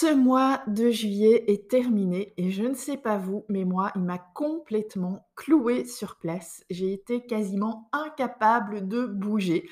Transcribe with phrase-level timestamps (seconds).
[0.00, 4.00] ce mois de juillet est terminé et je ne sais pas vous, mais moi, il
[4.00, 6.64] m'a complètement cloué sur place.
[6.70, 9.68] J'ai été quasiment incapable de bouger.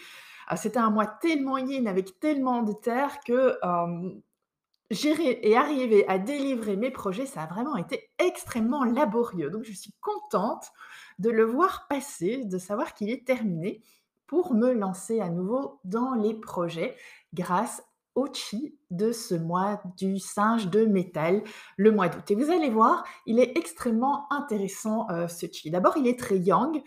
[0.47, 3.57] Ah, c'était un mois tellement yin avec tellement de terre que
[4.91, 9.49] gérer et arriver à délivrer mes projets, ça a vraiment été extrêmement laborieux.
[9.49, 10.73] Donc je suis contente
[11.19, 13.81] de le voir passer, de savoir qu'il est terminé
[14.27, 16.97] pour me lancer à nouveau dans les projets
[17.33, 17.83] grâce
[18.27, 21.43] chi de ce mois du singe de métal,
[21.77, 22.31] le mois d'août.
[22.31, 25.71] Et vous allez voir, il est extrêmement intéressant euh, ce chi.
[25.71, 26.83] D'abord, il est très yang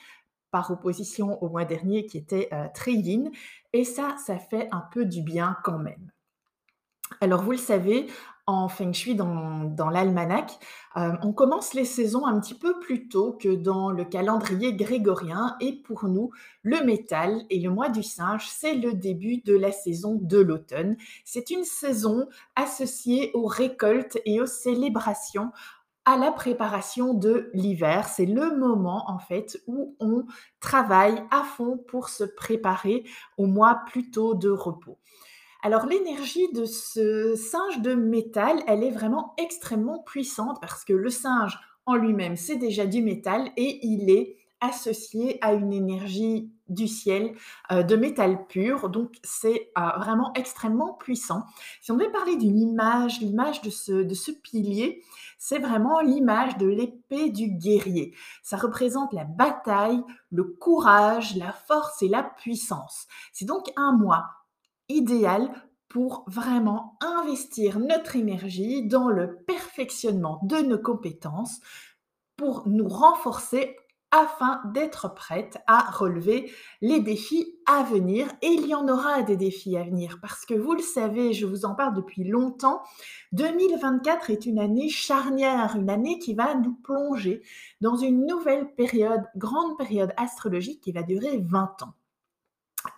[0.52, 3.32] par opposition au mois dernier qui était euh, très yin.
[3.74, 6.12] Et ça, ça fait un peu du bien quand même.
[7.20, 8.08] Alors, vous le savez,
[8.52, 10.60] en feng shui dans, l'almanach,
[10.98, 15.56] euh, on commence les saisons un petit peu plus tôt que dans le calendrier grégorien.
[15.62, 16.32] Et pour nous,
[16.64, 20.98] le métal et le mois du singe, c'est le début de la saison de l'automne.
[21.24, 25.52] C'est une saison associée aux récoltes et aux célébrations
[26.06, 28.08] à la préparation de l'hiver.
[28.08, 30.26] C'est le moment en fait où on
[30.60, 33.04] travaille à fond pour se préparer
[33.38, 34.98] au mois plutôt de repos.
[35.64, 41.10] Alors l'énergie de ce singe de métal, elle est vraiment extrêmement puissante parce que le
[41.12, 46.88] singe en lui-même, c'est déjà du métal et il est associé à une énergie du
[46.88, 47.36] ciel
[47.72, 48.90] euh, de métal pur.
[48.90, 51.44] Donc c'est euh, vraiment extrêmement puissant.
[51.82, 55.04] Si on devait parler d'une image, l'image de ce, de ce pilier,
[55.38, 58.16] c'est vraiment l'image de l'épée du guerrier.
[58.42, 60.02] Ça représente la bataille,
[60.32, 63.08] le courage, la force et la puissance.
[63.32, 64.41] C'est donc un mois
[64.92, 65.52] idéal
[65.90, 71.60] pour vraiment investir notre énergie dans le perfectionnement de nos compétences
[72.38, 73.76] pour nous renforcer
[74.12, 78.28] afin d'être prête à relever les défis à venir.
[78.42, 81.46] Et il y en aura des défis à venir parce que vous le savez, je
[81.46, 82.82] vous en parle depuis longtemps,
[83.32, 87.42] 2024 est une année charnière, une année qui va nous plonger
[87.80, 91.94] dans une nouvelle période, grande période astrologique qui va durer 20 ans.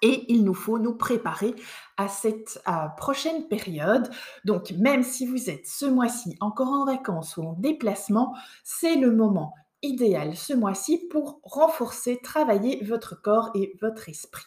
[0.03, 1.55] Et il nous faut nous préparer
[1.97, 2.61] à cette
[2.97, 4.09] prochaine période.
[4.45, 9.11] Donc, même si vous êtes ce mois-ci encore en vacances ou en déplacement, c'est le
[9.11, 14.45] moment idéal ce mois-ci pour renforcer, travailler votre corps et votre esprit.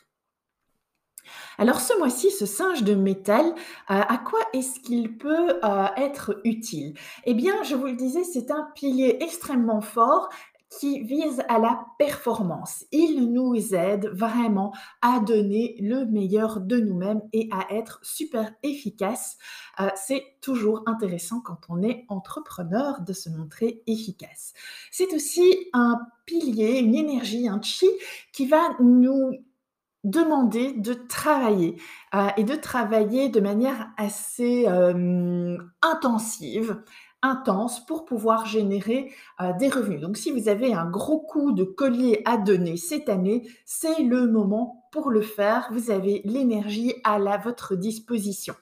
[1.59, 3.55] Alors ce mois-ci, ce singe de métal, euh,
[3.89, 6.95] à quoi est-ce qu'il peut euh, être utile?
[7.25, 10.29] Eh bien, je vous le disais, c'est un pilier extrêmement fort
[10.79, 12.85] qui vise à la performance.
[12.93, 14.73] Il nous aide vraiment
[15.03, 19.39] à donner le meilleur de nous-mêmes et à être super efficace.
[19.81, 24.53] Euh, c'est toujours intéressant quand on est entrepreneur de se montrer efficace.
[24.91, 27.89] C'est aussi un pilier, une énergie, un chi
[28.33, 29.33] qui va nous
[30.07, 31.77] demander de travailler
[32.15, 36.81] euh, et de travailler de manière assez euh, intensive
[37.23, 40.01] intense pour pouvoir générer euh, des revenus.
[40.01, 44.27] Donc si vous avez un gros coup de collier à donner cette année, c'est le
[44.27, 45.69] moment pour le faire.
[45.73, 48.55] Vous avez l'énergie à la, votre disposition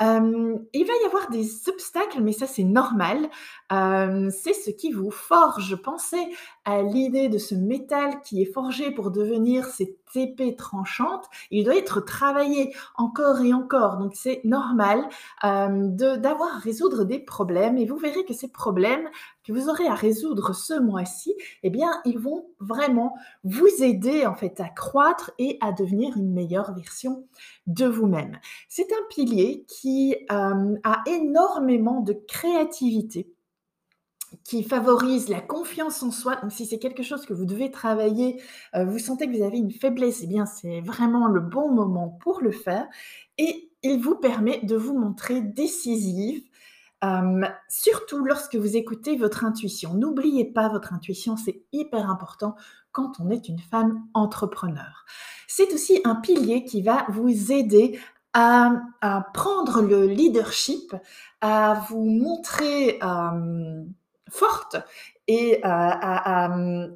[0.00, 3.28] il va y avoir des obstacles, mais ça c'est normal.
[3.70, 5.76] c'est ce qui vous forge.
[5.76, 6.24] Pensez
[6.68, 11.24] à l'idée de ce métal qui est forgé pour devenir cette épée tranchante.
[11.50, 13.96] Il doit être travaillé encore et encore.
[13.96, 15.08] Donc c'est normal
[15.42, 17.78] d'avoir à résoudre des problèmes.
[17.78, 19.08] Et vous verrez que ces problèmes
[19.44, 24.34] que vous aurez à résoudre ce mois-ci, eh bien, ils vont vraiment vous aider en
[24.34, 27.24] fait à croître et à devenir une meilleure version
[27.66, 28.38] de vous-même.
[28.68, 33.32] C'est un pilier qui euh, a énormément de créativité
[34.48, 36.36] qui favorise la confiance en soi.
[36.36, 38.40] Donc, si c'est quelque chose que vous devez travailler,
[38.74, 42.08] euh, vous sentez que vous avez une faiblesse, eh bien, c'est vraiment le bon moment
[42.08, 42.86] pour le faire.
[43.36, 46.42] Et il vous permet de vous montrer décisive,
[47.68, 49.94] surtout lorsque vous écoutez votre intuition.
[49.94, 52.56] N'oubliez pas votre intuition, c'est hyper important
[52.90, 55.04] quand on est une femme entrepreneur.
[55.46, 58.00] C'est aussi un pilier qui va vous aider
[58.32, 58.72] à,
[59.34, 60.94] prendre le leadership,
[61.40, 62.98] à vous montrer
[64.30, 64.76] forte
[65.26, 66.50] et à,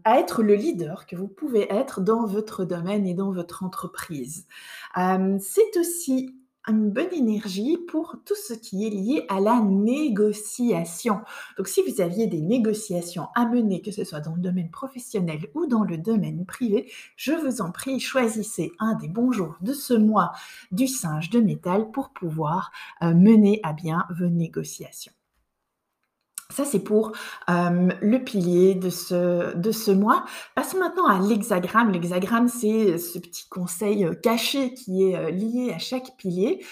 [0.07, 4.47] être le leader que vous pouvez être dans votre domaine et dans votre entreprise.
[4.95, 6.35] c'est aussi
[6.69, 11.21] une bonne énergie pour tout ce qui est lié à la négociation.
[11.57, 15.49] Donc si vous aviez des négociations à mener, que ce soit dans le domaine professionnel
[15.55, 19.73] ou dans le domaine privé, je vous en prie, choisissez un des bons jours de
[19.73, 20.33] ce mois
[20.71, 22.71] du singe de métal pour pouvoir
[23.03, 25.13] euh, mener à bien vos négociations.
[26.53, 27.13] Ça, c'est pour
[27.49, 30.25] le pilier de ce, mois.
[30.55, 31.91] Passons maintenant à l'hexagramme.
[31.91, 36.65] L'hexagramme, c'est ce petit conseil caché qui est lié à chaque pilier.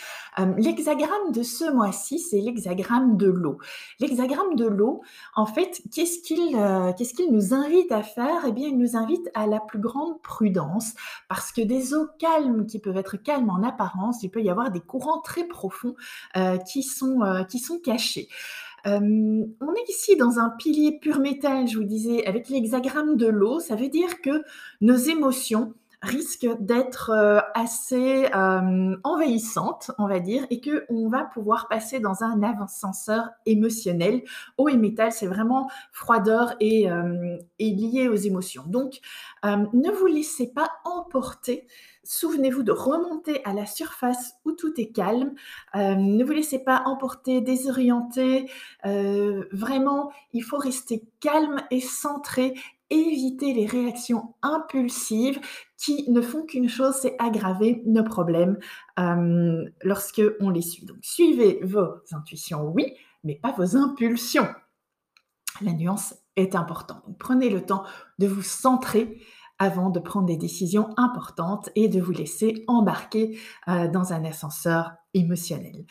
[0.59, 3.59] l'hexagramme de ce mois-ci, c'est l'hexagramme de l'eau.
[4.01, 5.03] L'hexagramme de l'eau,
[5.35, 8.45] en fait, qu'est-ce qu'il nous invite à faire?
[8.47, 10.93] Eh bien, il nous invite à la plus grande prudence
[11.29, 14.71] parce que des eaux calmes qui peuvent être calmes en apparence, il peut y avoir
[14.71, 15.95] des courants très profonds
[16.67, 17.21] qui sont
[17.83, 18.29] cachés
[18.85, 23.61] on est ici dans un pilier pur métal, je vous disais, avec l'hexagramme de l'eau.
[23.61, 24.43] Ça veut dire que
[24.81, 27.13] nos émotions risquent d'être
[27.55, 28.27] assez
[29.05, 34.23] envahissantes, on va dire, et que on va pouvoir passer dans un ascenseur émotionnel.
[34.57, 36.89] Eau et métal, c'est vraiment froideur et,
[37.59, 38.65] et, lié aux émotions.
[38.67, 39.01] Donc,
[39.45, 41.67] ne vous laissez pas emporter
[42.05, 45.35] Souvenez-vous de remonter à la surface où tout est calme.
[45.75, 48.51] Euh, ne vous laissez pas emporter, désorienter.
[48.87, 52.55] Euh, vraiment, il faut rester calme et centré.
[52.89, 55.41] Éviter les réactions impulsives
[55.77, 58.59] qui ne font qu'une chose, c'est aggraver nos problèmes
[58.99, 60.87] euh, lorsque on les suit.
[60.87, 64.49] Donc, suivez vos intuitions, oui, mais pas vos impulsions.
[65.61, 67.05] La nuance est importante.
[67.19, 67.85] prenez le temps
[68.19, 69.21] de vous centrer
[69.61, 74.95] avant de prendre des décisions importantes et de vous laisser embarquer euh, dans un ascenseur
[75.15, 75.85] émotionnel.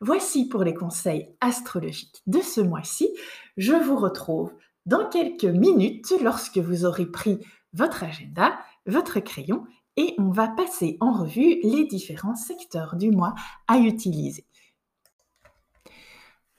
[0.00, 3.10] Voici pour les conseils astrologiques de ce mois-ci.
[3.58, 4.54] Je vous retrouve
[4.86, 7.40] dans quelques minutes lorsque vous aurez pris
[7.74, 8.56] votre agenda,
[8.86, 9.64] votre crayon
[9.96, 13.34] et on va passer en revue les différents secteurs du mois
[13.66, 14.46] à utiliser.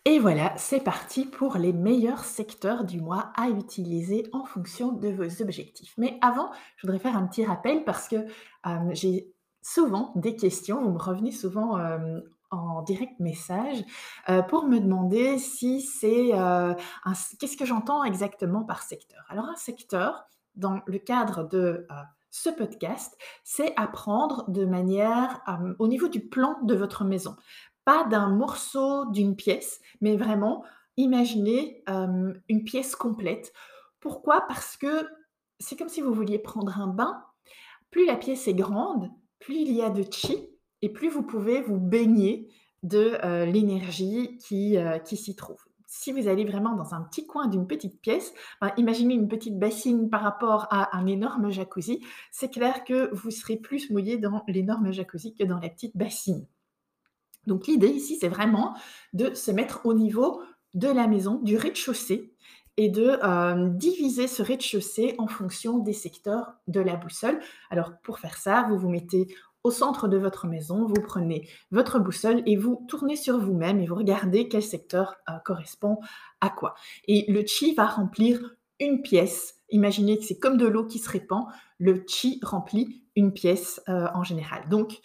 [0.10, 5.10] Et voilà, c'est parti pour les meilleurs secteurs du mois à utiliser en fonction de
[5.10, 5.94] vos objectifs.
[5.98, 10.82] Mais avant, je voudrais faire un petit rappel parce que euh, j'ai souvent des questions,
[10.82, 12.22] vous me revenez souvent euh,
[12.52, 13.84] en direct message
[14.30, 16.32] euh, pour me demander si c'est
[17.38, 19.26] qu'est-ce que j'entends exactement par secteur?
[19.28, 20.24] Alors un secteur,
[20.56, 21.86] dans le cadre de
[22.32, 25.42] ce podcast, c'est apprendre de manière
[25.80, 27.36] au niveau du plan de votre maison
[27.88, 30.66] pas d'un morceau d'une pièce, mais vraiment
[30.98, 33.54] imaginez une pièce complète.
[34.02, 34.42] Pourquoi?
[34.50, 35.08] Parce que
[35.58, 37.24] c'est comme si vous vouliez prendre un bain.
[37.90, 40.50] Plus la pièce est grande, plus il y a de chi
[40.82, 42.50] et plus vous pouvez vous baigner
[42.84, 45.64] de l'énergie qui, s'y trouve.
[45.86, 49.58] Si vous allez vraiment dans un petit coin d'une petite pièce, ben, imaginez une petite
[49.58, 54.44] bassine par rapport à un énorme jacuzzi, c'est clair que vous serez plus mouillé dans
[54.50, 56.46] l'énorme jacuzzi que dans la petite bassine.
[57.48, 58.76] Donc l'idée ici, c'est vraiment
[59.14, 60.42] de se mettre au niveau
[60.74, 62.34] de la maison, du rez-de-chaussée,
[62.78, 67.40] et de euh, diviser ce rez-de-chaussée en fonction des secteurs de la boussole.
[67.72, 69.28] Alors pour faire ça, vous vous mettez
[69.64, 73.88] au centre de votre maison, vous prenez votre boussole et vous tournez sur vous-même et
[73.88, 76.00] vous regardez quel secteur euh, correspond
[76.40, 76.76] à quoi.
[77.08, 79.56] Et le chi va remplir une pièce.
[79.70, 81.46] Imaginez que c'est comme de l'eau qui se répand.
[81.80, 84.70] Le chi remplit une pièce euh, en général.
[84.70, 85.00] Donc,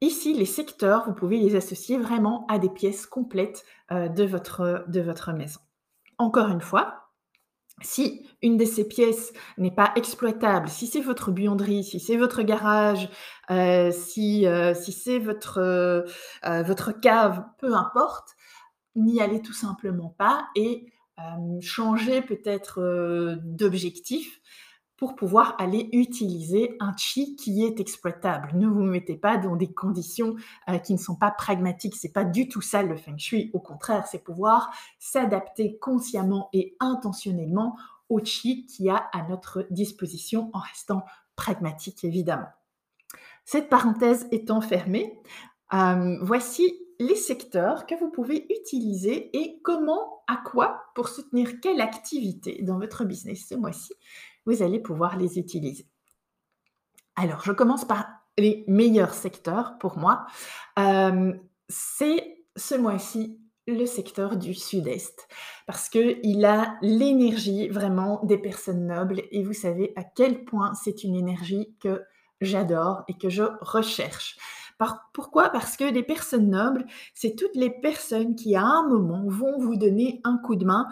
[0.00, 5.32] Ici, les secteurs, vous pouvez les associer vraiment à des pièces complètes euh, de, votre,
[5.32, 5.60] maison.
[6.18, 7.10] Encore une fois,
[7.80, 12.42] si une de ces pièces n'est pas exploitable, si c'est votre buanderie, si c'est votre
[12.42, 13.08] garage,
[13.50, 16.04] euh, si, euh, si c'est votre,
[16.42, 18.36] votre cave, peu importe,
[18.96, 20.86] n'y allez tout simplement pas et
[21.60, 24.40] changez peut-être d'objectif
[24.96, 28.50] pour pouvoir aller utiliser un chi qui est exploitable.
[28.54, 30.36] Ne vous mettez pas dans des conditions
[30.68, 31.96] euh, qui ne sont pas pragmatiques.
[31.96, 33.50] C'est pas du tout ça le feng shui.
[33.54, 37.76] Au contraire, c'est pouvoir s'adapter consciemment et intentionnellement
[38.08, 41.04] au chi qui a à notre disposition en restant
[41.36, 42.48] pragmatique évidemment.
[43.44, 45.18] Cette parenthèse étant fermée,
[45.74, 51.80] euh, voici les secteurs que vous pouvez utiliser et comment, à quoi, pour soutenir quelle
[51.80, 53.92] activité dans votre business ce mois-ci
[54.46, 55.86] vous allez pouvoir les utiliser.
[57.16, 58.06] Alors, je commence par
[58.38, 60.26] les meilleurs secteurs pour moi.
[60.78, 61.32] Euh,
[61.68, 65.26] c'est ce mois-ci le secteur du sud-est
[65.66, 71.02] parce qu'il a l'énergie vraiment des personnes nobles et vous savez à quel point c'est
[71.02, 72.02] une énergie que
[72.40, 74.36] j'adore et que je recherche.
[75.14, 75.48] pourquoi?
[75.48, 76.84] Parce que les personnes nobles,
[77.14, 80.86] c'est toutes les personnes qui à un moment vont vous donner un coup de main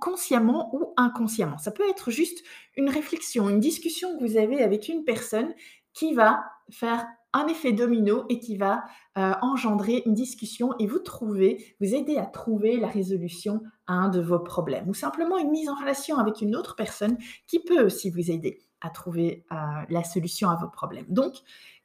[0.00, 1.58] consciemment ou inconsciemment.
[1.58, 2.42] Ça peut être juste
[2.76, 5.52] une réflexion, une discussion que vous avez avec une personne
[5.92, 8.84] qui va faire un effet domino et qui va
[9.16, 14.08] euh, engendrer une discussion et vous trouver, vous aider à trouver la résolution à un
[14.08, 17.84] de vos problèmes ou simplement une mise en relation avec une autre personne qui peut
[17.84, 19.56] aussi vous aider à trouver euh,
[19.88, 21.06] la solution à vos problèmes.
[21.08, 21.34] Donc,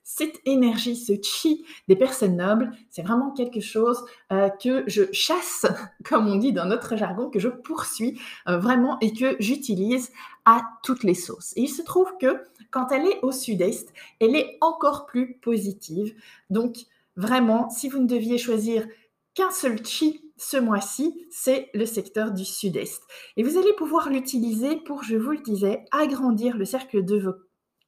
[0.10, 5.66] cette énergie, ce chi des personnes nobles, c'est vraiment quelque chose euh, que je chasse,
[6.06, 10.14] comme on dit dans notre jargon, que je poursuis euh, vraiment et que j'utilise
[10.46, 11.52] à toutes les sauces.
[11.58, 16.16] Il se trouve que quand elle est au sud-est, elle est encore plus positive.
[16.50, 16.78] Donc
[17.18, 18.88] vraiment, si vous ne deviez choisir
[19.34, 23.04] qu'un seul chi ce mois-ci, c'est le secteur du sud-est.
[23.36, 27.34] Et vous allez pouvoir l'utiliser pour, je vous le disais, agrandir le cercle de vos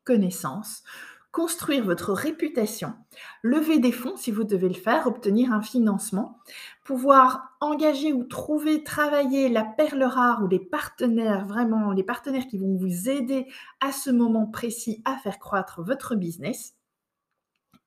[0.04, 0.84] connaissances,
[1.32, 2.94] construire votre réputation,
[3.44, 6.40] lever des fonds si vous devez le faire, obtenir un financement,
[6.84, 12.58] pouvoir engager ou trouver, travailler la perle rare ou les partenaires, vraiment les partenaires qui
[12.58, 13.46] vont vous aider
[13.80, 16.79] à ce moment précis à faire croître votre business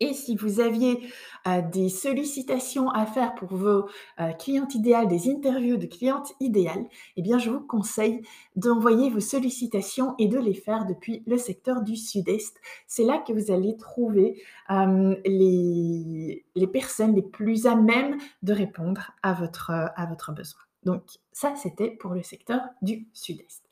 [0.02, 1.00] et si vous aviez
[1.46, 6.84] euh, des sollicitations à faire pour vos euh, clientes idéales, des interviews de clientes idéales,
[7.16, 8.22] eh bien, je vous conseille
[8.56, 12.56] d'envoyer vos sollicitations et de les faire depuis le secteur du Sud-Est.
[12.88, 18.52] C'est là que vous allez trouver euh, les, les, personnes les plus à même de
[18.52, 20.60] répondre à votre, à votre besoin.
[20.82, 23.62] Donc, ça, c'était pour le secteur du Sud-Est.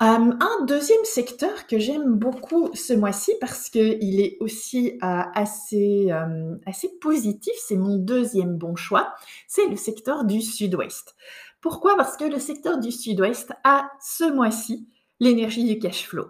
[0.00, 6.12] Euh, un deuxième secteur que j'aime beaucoup ce mois-ci parce qu'il est aussi euh, assez,
[6.12, 9.14] euh, assez positif, c'est mon deuxième bon choix,
[9.48, 11.16] c'est le secteur du sud-ouest.
[11.60, 11.96] Pourquoi?
[11.96, 14.88] Parce que le secteur du sud-ouest a ce mois-ci
[15.18, 16.28] l'énergie du cash flow.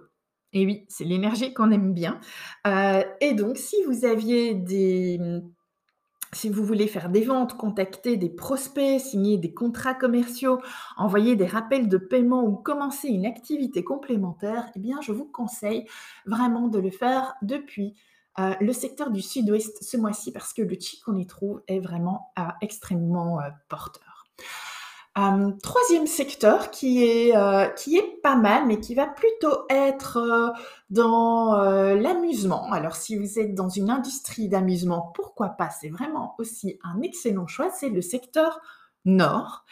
[0.54, 2.20] Et oui, c'est l'énergie qu'on aime bien.
[3.20, 5.20] et donc, si vous aviez des
[6.32, 10.60] si vous voulez faire des ventes, contacter des prospects, signer des contrats commerciaux,
[10.96, 15.86] envoyer des rappels de paiement ou commencer une activité complémentaire, eh bien, je vous conseille
[16.26, 17.94] vraiment de le faire depuis
[18.38, 21.80] euh, le secteur du sud-ouest ce mois-ci parce que le chi qu'on y trouve est
[21.80, 24.26] vraiment euh, extrêmement euh, porteur
[25.62, 30.48] troisième secteur qui est, euh, qui est pas mal, mais qui va plutôt être euh,
[30.90, 32.70] dans euh, l'amusement.
[32.72, 35.70] Alors, si vous êtes dans une industrie d'amusement, pourquoi pas?
[35.70, 37.70] C'est vraiment aussi un excellent choix.
[37.70, 38.60] C'est le secteur
[39.04, 39.64] nord.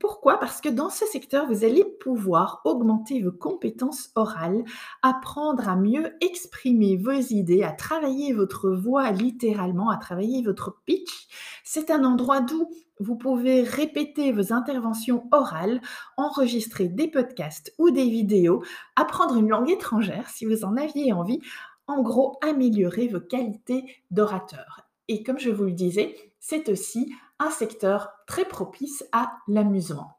[0.00, 0.38] pourquoi?
[0.38, 4.64] Parce que dans ce secteur, vous allez pouvoir augmenter vos compétences orales,
[5.02, 11.28] apprendre à mieux exprimer vos idées, à travailler votre voix littéralement, à travailler votre pitch.
[11.64, 12.68] C'est un endroit d'où
[13.00, 15.80] vous pouvez répéter vos interventions orales,
[16.16, 18.62] enregistrer des podcasts ou des vidéos,
[18.96, 21.40] apprendre une langue étrangère si vous en aviez envie,
[21.86, 24.88] en gros améliorer vos qualités d'orateur.
[25.08, 30.18] Et comme je vous le disais, c'est aussi un secteur très propice à l'amusement.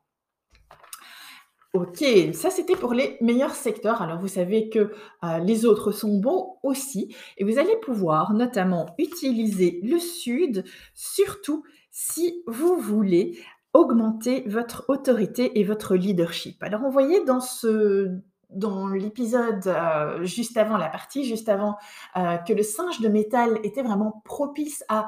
[1.73, 4.01] Ok, ça c'était pour les meilleurs secteurs.
[4.01, 4.91] Alors vous savez que
[5.23, 10.63] euh, les autres sont bons aussi et vous allez pouvoir notamment utiliser le sud,
[10.95, 13.38] surtout si vous voulez
[13.73, 16.63] augmenter votre autorité et votre leadership.
[16.63, 18.17] Alors on voyait dans ce
[18.49, 21.77] dans l'épisode euh, juste avant la partie, juste avant
[22.17, 25.05] euh, que le singe de métal était vraiment propice à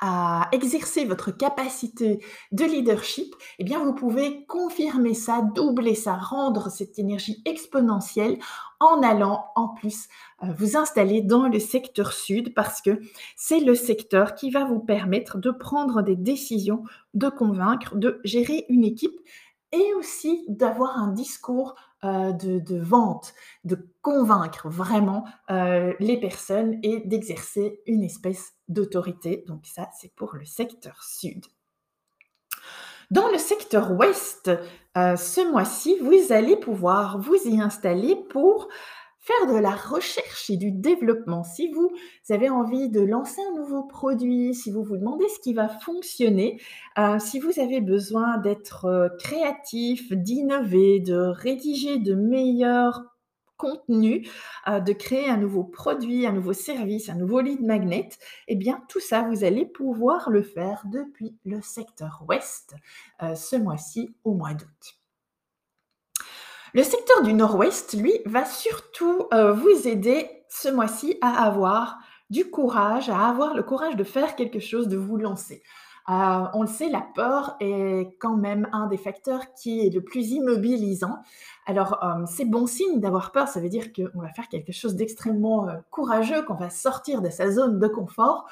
[0.00, 2.22] à exercer votre capacité
[2.52, 8.38] de leadership, eh bien vous pouvez confirmer ça, doubler ça, rendre cette énergie exponentielle
[8.78, 10.08] en allant en plus
[10.42, 13.00] euh, vous installer dans le secteur sud parce que
[13.36, 16.84] c'est le secteur qui va vous permettre de prendre des décisions,
[17.14, 19.18] de convaincre, de gérer une équipe
[19.72, 21.74] et aussi d'avoir un discours
[22.06, 23.34] euh, de, vente,
[23.64, 29.44] de convaincre vraiment euh, les personnes et d'exercer une espèce d'autorité.
[29.46, 31.44] Donc ça, c'est pour le secteur sud.
[33.10, 34.50] Dans le secteur ouest,
[34.96, 38.68] euh, ce mois-ci, vous allez pouvoir vous y installer pour
[39.26, 41.42] faire de la recherche et du développement.
[41.42, 41.90] Si vous
[42.30, 46.60] avez envie de lancer un nouveau produit, si vous vous demandez ce qui va fonctionner,
[46.96, 53.02] euh, si vous avez besoin d'être euh, créatif, d'innover, de rédiger de meilleurs
[53.56, 54.30] contenus,
[54.68, 58.10] euh, de créer un nouveau produit, un nouveau service, un nouveau lead magnet,
[58.46, 62.74] eh bien tout ça, vous allez pouvoir le faire depuis le secteur ouest
[63.34, 64.96] ce mois-ci au mois d'août.
[66.76, 71.96] Le secteur du Nord-Ouest, lui, va surtout euh, vous aider ce mois-ci à avoir
[72.28, 75.62] du courage, à avoir le courage de faire quelque chose, de vous lancer.
[76.10, 80.04] Heu, on le sait, la peur est quand même un des facteurs qui est le
[80.04, 81.16] plus immobilisant.
[81.64, 84.96] Alors, hem, c'est bon signe d'avoir peur, ça veut dire qu'on va faire quelque chose
[84.96, 88.44] d'extrêmement, courageux, qu'on va sortir de sa zone de confort.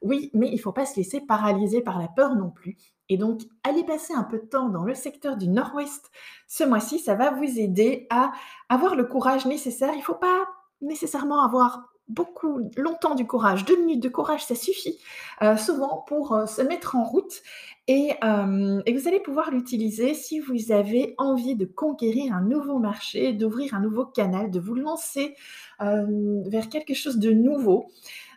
[0.00, 2.78] Oui, mais il faut pas se laisser paralyser par la peur non plus
[3.08, 6.10] et donc aller passer un peu de temps dans le secteur du Nord-Ouest
[6.48, 8.32] ce mois-ci, ça va vous aider à
[8.68, 9.92] avoir le courage nécessaire.
[9.96, 10.46] Il faut pas
[10.80, 13.64] nécessairement avoir beaucoup longtemps du courage.
[13.64, 14.98] 2 minutes de courage, ça suffit,
[15.42, 17.42] heu, souvent pour, heu, se mettre en route
[17.88, 22.78] et hem et vous allez pouvoir l'utiliser si vous avez envie de conquérir un nouveau
[22.78, 25.34] marché, d'ouvrir un nouveau canal, de vous lancer,
[25.80, 27.88] vers quelque chose de nouveau,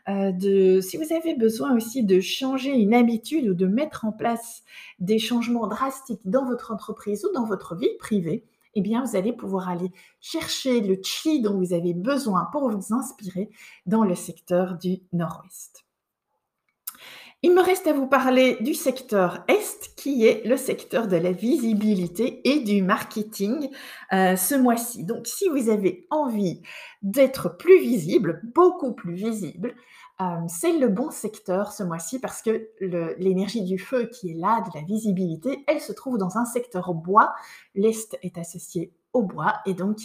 [0.09, 4.63] de si vous avez besoin aussi de changer une habitude ou de mettre en place
[4.99, 9.33] des changements drastiques dans votre entreprise ou dans votre vie privée, eh bien, vous allez
[9.33, 13.49] pouvoir aller chercher le chi dont vous avez besoin pour vous inspirer
[13.85, 15.85] dans le secteur du Nord-Ouest.
[17.41, 21.31] Il me reste à vous parler du secteur Est, qui est le secteur de la
[21.31, 23.69] visibilité et du marketing,
[24.11, 25.05] heu, ce mois-ci.
[25.05, 26.61] Donc si vous avez envie
[27.01, 29.73] d'être plus visible, beaucoup plus visible,
[30.19, 32.69] hem, c'est le bon secteur ce mois-ci parce que
[33.17, 36.93] l'énergie du feu qui est là, de la visibilité, elle se trouve dans un secteur
[36.93, 37.33] bois.
[37.75, 39.97] L'Est est associé au bois et donc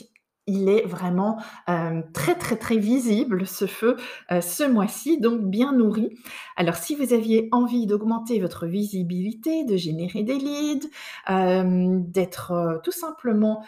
[0.47, 3.97] il est vraiment, hem, très, très, très visible ce feu,
[4.31, 6.11] heu, ce mois-ci, donc bien nourri.
[6.57, 10.89] Alors si vous aviez envie d'augmenter votre visibilité, de générer des leads,
[12.13, 13.65] d'être, tout simplement,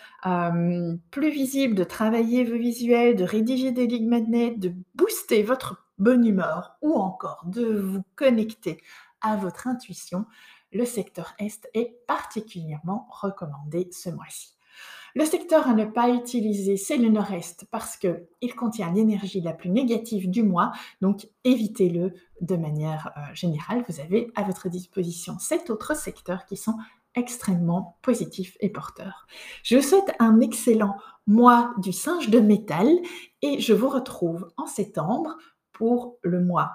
[1.10, 6.26] plus visible, de travailler vos visuels, de rédiger des lead magnets, de booster votre bonne
[6.26, 8.82] humeur ou encore de vous connecter
[9.20, 10.26] à votre intuition,
[10.72, 14.56] le secteur Est est particulièrement recommandé ce mois-ci.
[15.14, 19.70] Le secteur à ne pas utiliser, c'est le Nord-Est parce qu'il contient l'énergie la plus
[19.70, 22.12] négative du mois, donc évitez-le
[22.42, 23.82] de manière, heu, générale.
[23.88, 26.76] Vous avez à votre disposition 7 autres secteurs qui sont
[27.14, 29.26] extrêmement positifs et porteurs.
[29.62, 32.86] Je vous souhaite un excellent mois du Singe de métal
[33.40, 35.38] et je vous retrouve en septembre
[35.76, 36.72] pour le mois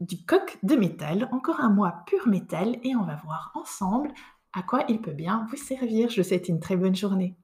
[0.00, 4.10] du Coq de métal, encore un mois pur métal et on va voir ensemble
[4.52, 6.10] à quoi il peut bien vous servir.
[6.10, 7.36] Je vous souhaite une très bonne journée.